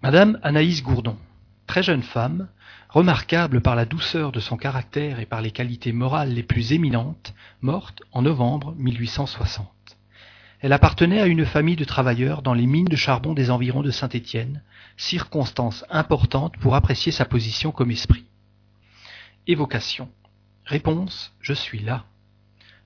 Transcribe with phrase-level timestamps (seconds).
[0.00, 1.16] Madame Anaïs Gourdon,
[1.66, 2.46] très jeune femme,
[2.88, 7.34] remarquable par la douceur de son caractère et par les qualités morales les plus éminentes,
[7.62, 9.66] morte en novembre 1860.
[10.60, 13.90] Elle appartenait à une famille de travailleurs dans les mines de charbon des environs de
[13.90, 14.62] Saint-Étienne,
[14.96, 18.24] circonstance importante pour apprécier sa position comme esprit.
[19.48, 20.08] Évocation.
[20.64, 22.04] Réponse Je suis là.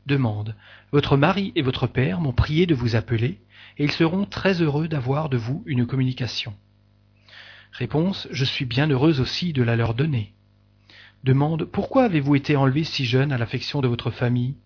[0.07, 0.57] Demande.
[0.93, 3.39] Votre mari et votre père m'ont prié de vous appeler,
[3.77, 6.55] et ils seront très heureux d'avoir de vous une communication.
[7.73, 10.35] Réponse Je suis bien heureuse aussi de la leur donner.
[11.25, 14.57] Demande Pourquoi avez-vous été enlevé si jeune à l'affection de votre famille?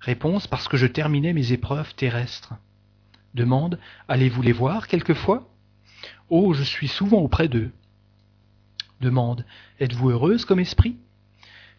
[0.00, 2.54] Réponse Parce que je terminais mes épreuves terrestres.
[3.34, 5.52] Demande Allez-vous les voir quelquefois?
[6.30, 7.72] Oh, je suis souvent auprès d'eux.
[9.02, 9.44] Demande
[9.78, 10.96] Êtes-vous heureuse comme esprit?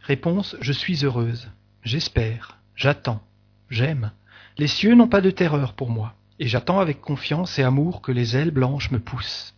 [0.02, 1.50] Réponse Je suis heureuse.
[1.84, 2.60] J'espère.
[2.76, 3.24] J'attends.
[3.72, 4.12] J'aime.
[4.60, 8.12] Les cieux n'ont pas de terreur pour moi, et j'attends avec confiance et amour que
[8.12, 9.56] les ailes blanches me poussent.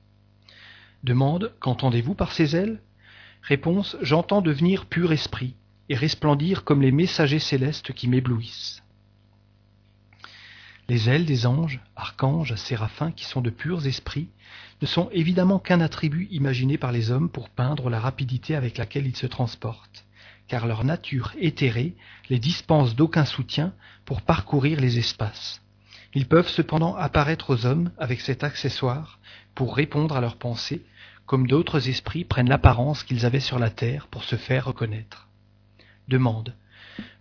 [1.03, 2.79] Demande Qu'entendez-vous par ces ailes?
[3.41, 5.55] Réponse J'entends devenir pur esprit
[5.89, 8.81] et resplendir comme les messagers célestes qui m'éblouissent.
[10.87, 14.29] Les ailes des anges, archanges, séraphins qui sont de purs esprits
[14.81, 19.07] ne sont évidemment qu'un attribut imaginé par les hommes pour peindre la rapidité avec laquelle
[19.07, 20.05] ils se transportent,
[20.47, 21.95] car leur nature éthérée
[22.29, 23.73] les dispense d'aucun soutien
[24.05, 25.61] pour parcourir les espaces.
[26.15, 29.19] Ils peuvent cependant apparaître aux hommes avec cet accessoire
[29.55, 30.83] pour répondre à leurs pensées
[31.25, 35.29] comme d'autres esprits prennent l'apparence qu'ils avaient sur la terre pour se faire reconnaître.
[36.07, 36.53] Demande.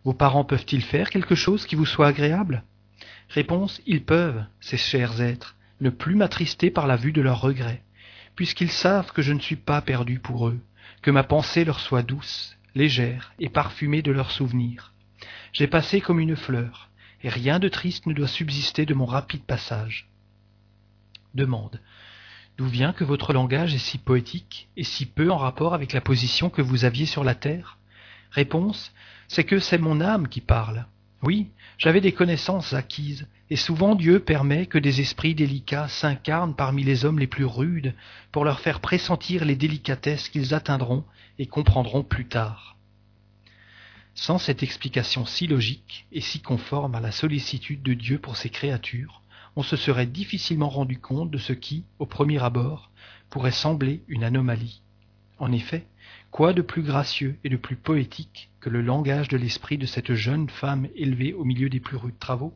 [0.05, 2.65] Vos parents peuvent-ils faire quelque chose qui vous soit agréable?
[3.29, 3.81] Réponse.
[3.87, 7.83] Ils peuvent, ces chers êtres, ne plus m'attrister par la vue de leurs regrets,
[8.35, 10.61] puisqu'ils savent que je ne suis pas perdu pour eux,
[11.01, 14.93] que ma pensée leur soit douce, légère et parfumée de leurs souvenirs.
[15.53, 16.91] J'ai passé comme une fleur,
[17.23, 20.09] et rien de triste ne doit subsister de mon rapide passage.
[21.35, 21.81] Demande.
[22.63, 26.01] D'où vient que votre langage est si poétique et si peu en rapport avec la
[26.01, 27.77] position que vous aviez sur la terre?
[28.31, 28.93] Réponse
[29.27, 30.87] C'est que c'est mon âme qui parle.
[31.25, 36.85] Oui, j'avais des connaissances acquises, et souvent Dieu permet que des esprits délicats s'incarnent parmi
[36.85, 37.97] les hommes les plus rudes
[38.31, 41.03] pour leur faire pressentir les délicatesses qu'ils atteindront
[41.41, 42.77] et comprendront plus tard.
[44.15, 48.51] Sans cette explication si logique et si conforme à la sollicitude de Dieu pour ses
[48.51, 49.22] créatures,
[49.57, 52.91] on se serait difficilement rendu compte de ce qui, au premier abord,
[53.31, 54.83] pourrait sembler une anomalie.
[55.39, 55.87] En effet,
[56.31, 60.15] quoi de plus gracieux et de plus poétique que le langage de l'esprit de cette
[60.15, 62.55] jeune femme élevée au milieu des plus rudes travaux?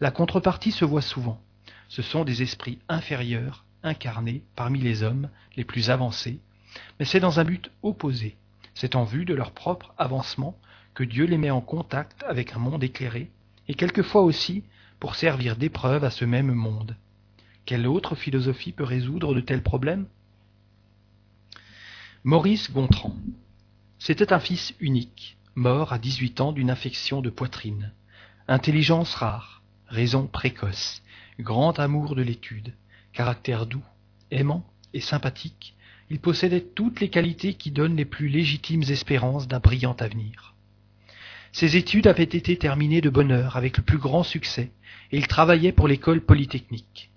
[0.00, 1.40] La contrepartie se voit souvent.
[1.88, 6.40] Ce sont des esprits inférieurs, incarnés parmi les hommes les plus avancés,
[6.98, 8.36] mais c'est dans un but opposé.
[8.74, 10.58] C'est en vue de leur propre avancement
[10.94, 13.30] que Dieu les met en contact avec un monde éclairé,
[13.68, 14.64] et quelquefois aussi
[15.02, 16.94] pour servir d'épreuve à ce même monde.
[17.64, 20.06] Quelle autre philosophie peut résoudre de tels problèmes?
[22.22, 23.16] Maurice Gontran.
[23.98, 27.92] C'était un fils unique, mort à 18 ans d'une infection de poitrine.
[28.46, 31.02] Intelligence rare, raison précoce,
[31.40, 32.72] grand amour de l'étude,
[33.12, 33.82] caractère doux,
[34.30, 34.64] aimant
[34.94, 35.74] et sympathique,
[36.10, 40.54] il possédait toutes les qualités qui donnent les plus légitimes espérances d'un brillant avenir.
[41.52, 44.72] Ses études avaient été terminées de bonne heure avec le plus grand succès,
[45.12, 47.10] et il travaillait pour l'école polytechnique.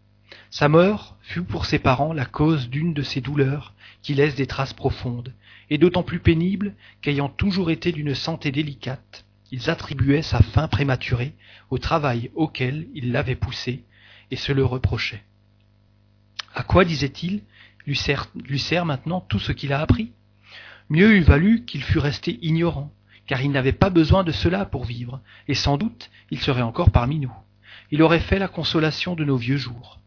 [0.50, 4.46] Sa mort fut pour ses parents la cause d'une de ces douleurs qui laissent des
[4.46, 5.34] traces profondes,
[5.70, 11.34] et d'autant plus pénibles qu'ayant toujours été d'une santé délicate, ils attribuaient sa fin prématurée
[11.70, 13.84] au travail auquel il l'avait poussé,
[14.32, 15.24] et se le reprochaient.
[16.54, 17.42] À quoi, disait-il,
[17.86, 20.12] lui sert, lui sert maintenant tout ce qu'il a appris?
[20.90, 22.92] Mieux eût valu qu'il fût resté ignorant,
[23.28, 26.92] car il n'avait pas besoin de cela pour vivre, et sans doute il serait encore
[26.92, 27.34] parmi nous
[27.92, 30.00] il aurait fait la consolation de nos vieux jours.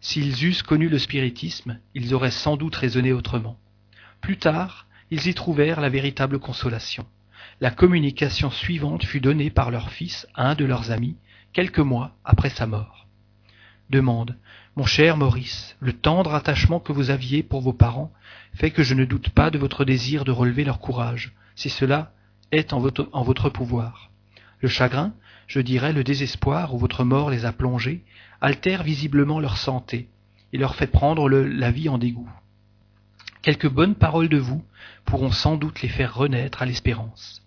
[0.00, 3.56] S'ils eussent connu le spiritisme, ils auraient sans doute raisonné autrement.
[4.20, 7.06] Plus tard, ils y trouvèrent la véritable consolation.
[7.60, 11.16] La communication suivante fut donnée par leur fils à un de leurs amis,
[11.52, 13.06] quelques mois après sa mort.
[13.90, 14.36] Demande.
[14.76, 18.12] Mon cher Maurice, le tendre attachement que vous aviez pour vos parents
[18.54, 22.12] fait que je ne doute pas de votre désir de relever leur courage, si cela
[22.54, 24.10] est en votre, pouvoir.
[24.60, 25.12] Le chagrin,
[25.46, 28.04] je dirais le désespoir où votre mort les a plongés,
[28.40, 30.08] altère visiblement leur santé
[30.52, 32.30] et leur fait prendre la vie en dégoût.
[33.42, 34.64] Quelques bonnes paroles de vous
[35.04, 37.42] pourront sans doute les faire renaître à l'espérance.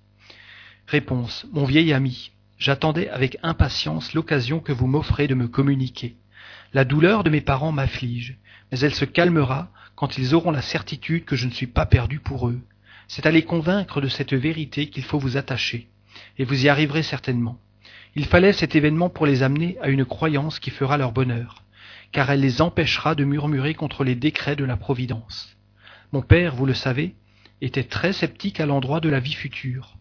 [0.88, 1.48] Réponse.
[1.51, 6.15] Mon vieil ami, j'attendais avec impatience l'occasion que vous m'offrez de me communiquer.
[6.74, 8.38] La douleur de mes parents m'afflige,
[8.71, 12.19] mais elle se calmera quand ils auront la certitude que je ne suis pas perdu
[12.19, 12.62] pour eux.
[13.07, 15.89] C'est à les convaincre de cette vérité qu'il faut vous attacher,
[16.38, 17.59] et vous y arriverez certainement.
[18.15, 21.63] Il fallait cet événement pour les amener à une croyance qui fera leur bonheur,
[22.12, 25.56] car elle les empêchera de murmurer contre les décrets de la Providence.
[26.12, 27.15] Mon père, vous le savez,
[27.62, 29.98] était très sceptique à l'endroit de la vie future.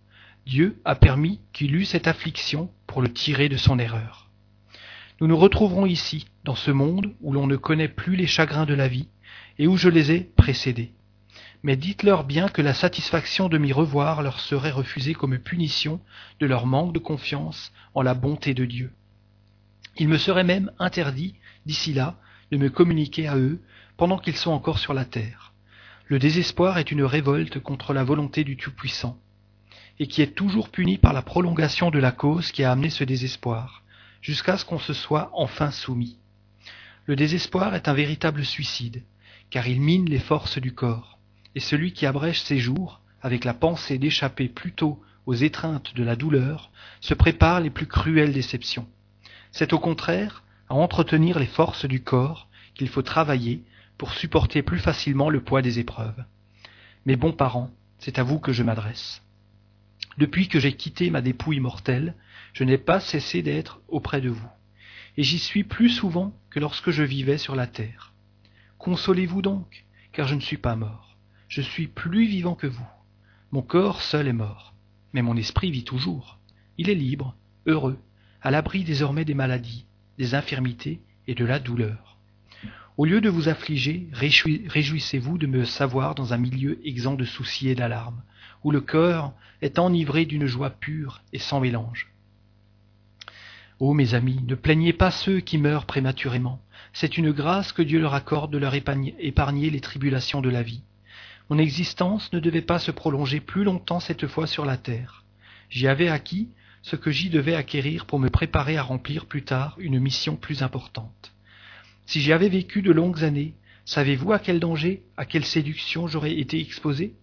[0.47, 4.31] Dieu a permis qu'il eût cette affliction pour le tirer de son erreur.
[5.20, 8.75] Nous nous retrouverons ici, dans ce monde où l'on ne connaît plus les chagrins de
[8.75, 9.09] la vie,
[9.59, 10.93] et où je les ai précédés.
[11.62, 16.00] Mais dites-leur bien que la satisfaction de m'y revoir leur serait refusée comme punition
[16.41, 18.93] de leur manque de confiance en la bonté de Dieu.
[19.97, 22.17] Il me serait même interdit, d'ici là,
[22.50, 23.61] de me communiquer à eux
[23.97, 25.53] pendant qu'ils sont encore sur la terre.
[26.06, 29.19] Le désespoir est une révolte contre la volonté du Tout-Puissant,
[29.99, 33.05] et qui est toujours punie par la prolongation de la cause qui a amené ce
[33.05, 33.82] désespoir,
[34.20, 36.19] jusqu'à ce qu'on se soit enfin soumis.
[37.06, 39.02] Le désespoir est un véritable suicide,
[39.50, 41.15] car il mine les forces du corps,
[41.56, 46.14] et celui qui abrège ses jours, avec la pensée d'échapper plutôt aux étreintes de la
[46.14, 46.70] douleur,
[47.00, 48.87] se prépare les plus cruelles déceptions.
[49.53, 53.64] C'est au contraire à entretenir les forces du corps qu'il faut travailler
[53.97, 56.25] pour supporter plus facilement le poids des épreuves.
[57.06, 59.23] Mes bons parents, c'est à vous que je m'adresse.
[60.19, 62.14] Depuis que j'ai quitté ma dépouille mortelle,
[62.52, 64.50] je n'ai pas cessé d'être auprès de vous,
[65.17, 68.12] et j'y suis plus souvent que lorsque je vivais sur la terre.
[68.76, 71.15] Consolez-vous donc, car je ne suis pas mort.
[71.48, 72.87] Je suis plus vivant que vous.
[73.52, 74.75] Mon corps seul est mort,
[75.12, 76.38] mais mon esprit vit toujours.
[76.78, 77.98] Il est libre, heureux,
[78.43, 79.87] à l'abri désormais des maladies,
[80.19, 82.16] des infirmités et de la douleur.
[82.96, 87.69] Au lieu de vous affliger, réjouissez-vous de me savoir dans un milieu exempt de soucis
[87.69, 88.22] et d'alarmes,
[88.64, 89.32] où le cœur
[89.62, 92.12] est enivré d'une joie pure et sans mélange.
[93.78, 96.60] Ô mes amis, ne plaignez pas ceux qui meurent prématurément.
[96.94, 100.82] C'est une grâce que Dieu leur accorde de leur épargner les tribulations de la vie.
[101.48, 105.25] Mon existence ne devait pas se prolonger plus longtemps cette fois sur la terre.
[105.70, 106.48] J'y avais acquis
[106.82, 110.62] ce que j'y devais acquérir pour me préparer à remplir plus tard une mission plus
[110.62, 111.32] importante.
[112.06, 113.54] Si j'y avais vécu de longues années,
[113.84, 117.14] savez-vous à quel danger, à quelle séduction j'aurais été exposé?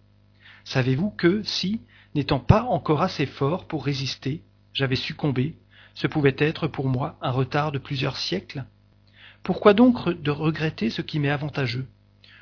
[0.64, 1.80] Savez-vous que, si,
[2.14, 4.42] n'étant pas encore assez fort pour résister,
[4.72, 5.56] j'avais succombé,
[5.94, 8.64] ce pouvait être pour moi un retard de plusieurs siècles?
[9.42, 11.86] Pourquoi donc de regretter ce qui m'est avantageux?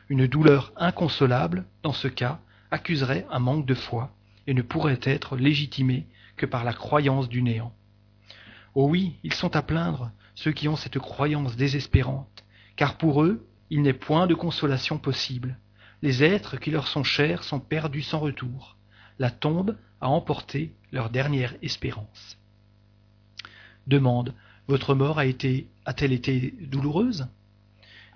[0.09, 2.41] Une douleur inconsolable, dans ce cas,
[2.71, 4.15] accuserait un manque de foi
[4.47, 6.07] et ne pourrait être légitimée
[6.37, 7.73] que par la croyance du néant.
[8.75, 12.45] Oh oui, ils sont à plaindre, ceux qui ont cette croyance désespérante,
[12.77, 15.59] car pour eux, il n'est point de consolation possible.
[16.03, 18.77] Les êtres qui leur sont chers sont perdus sans retour.
[19.19, 22.39] La tombe a emporté leur dernière espérance.
[23.87, 24.35] Demande.
[24.69, 27.29] Votre mort a été a-t-elle été douloureuse?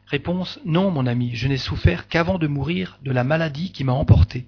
[0.06, 0.60] Réponse.
[0.64, 4.46] Non, mon ami, je n'ai souffert qu'avant de mourir de la maladie qui m'a emporté.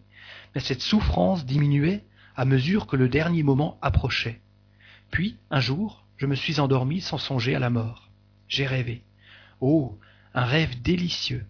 [0.55, 2.05] Mais cette souffrance diminuait
[2.37, 4.41] à mesure que le dernier moment approchait.
[5.11, 8.11] Puis, un jour, je me suis endormi sans songer à la mort.
[8.47, 9.03] J'ai rêvé.
[9.61, 9.99] Oh,
[10.35, 11.45] un rêve délicieux.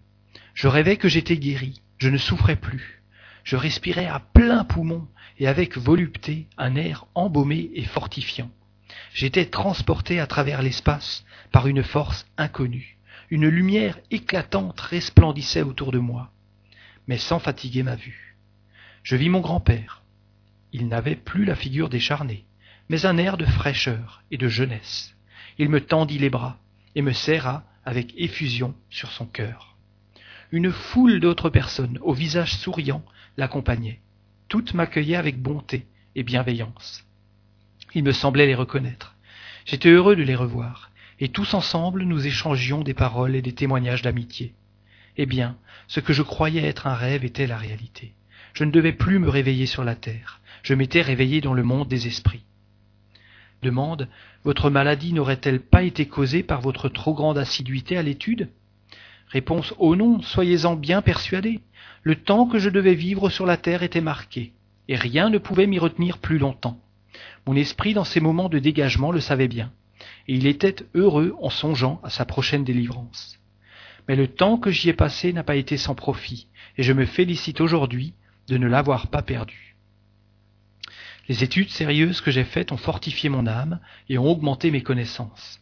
[0.55, 3.03] Je rêvais que j'étais guéri, je ne souffrais plus.
[3.43, 5.07] Je respirais à plein poumon
[5.37, 8.49] et avec volupté un air embaumé et fortifiant.
[9.13, 12.98] J'étais transporté à travers l'espace par une force inconnue.
[13.29, 16.31] Une lumière éclatante resplendissait autour de moi,
[17.07, 18.37] mais sans fatiguer ma vue.
[19.03, 20.03] Je vis mon grand-père.
[20.73, 22.45] Il n'avait plus la figure décharnée
[22.89, 25.15] mais un air de fraîcheur et de jeunesse.
[25.57, 26.57] Il me tendit les bras
[26.95, 29.77] et me serra avec effusion sur son cœur.
[30.51, 33.05] Une foule d'autres personnes, au visage souriant,
[33.37, 34.01] l'accompagnaient.
[34.47, 37.05] Toutes m'accueillaient avec bonté et bienveillance.
[37.93, 39.15] Il me semblait les reconnaître.
[39.65, 40.88] J'étais heureux de les revoir,
[41.19, 44.53] et tous ensemble nous échangions des paroles et des témoignages d'amitié.
[45.17, 45.57] Eh bien,
[45.87, 48.13] ce que je croyais être un rêve était la réalité.
[48.53, 51.87] Je ne devais plus me réveiller sur la terre, je m'étais réveillé dans le monde
[51.87, 52.43] des esprits.
[53.61, 54.07] Demande
[54.43, 58.49] Votre maladie n'aurait-elle pas été causée par votre trop grande assiduité à l'étude?
[59.27, 61.59] Réponse Oh non, soyez-en bien persuadé.
[62.01, 64.53] Le temps que je devais vivre sur la terre était marqué,
[64.87, 66.79] et rien ne pouvait m'y retenir plus longtemps.
[67.45, 69.71] Mon esprit, dans ces moments de dégagement, le savait bien,
[70.29, 73.39] et il était heureux en songeant à sa prochaine délivrance.
[74.07, 77.07] Mais le temps que j'y ai passé n'a pas été sans profit, et je me
[77.07, 78.13] félicite aujourd'hui
[78.47, 79.75] de ne l'avoir pas perdu.
[81.27, 85.61] Les études sérieuses que j'ai faites ont fortifié mon âme et ont augmenté mes connaissances.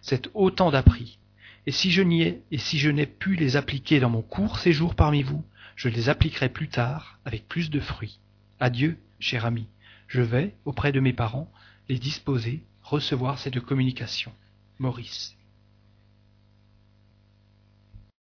[0.00, 1.18] C'est autant d'appris.
[1.66, 4.60] Et si je n'y ai, et si je n'ai pu les appliquer dans mon court
[4.60, 5.44] séjour parmi vous,
[5.74, 8.20] je les appliquerai plus tard avec plus de fruits.
[8.60, 9.66] Adieu, cher ami.
[10.06, 11.50] Je vais, auprès de mes parents,
[11.88, 14.32] les disposer, recevoir cette communication.
[14.78, 15.36] Maurice.